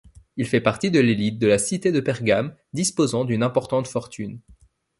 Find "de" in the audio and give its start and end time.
0.89-0.99, 1.37-1.45, 1.91-1.99